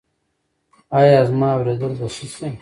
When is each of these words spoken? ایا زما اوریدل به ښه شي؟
ایا 0.99 1.21
زما 1.29 1.47
اوریدل 1.55 1.93
به 1.99 2.07
ښه 2.15 2.27
شي؟ 2.35 2.49